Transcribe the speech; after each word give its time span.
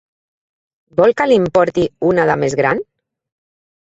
Vol 0.99 1.13
que 1.19 1.27
li'n 1.31 1.43
porti 1.59 1.85
una 2.13 2.25
de 2.31 2.37
més 2.45 2.57
gran? 2.63 2.81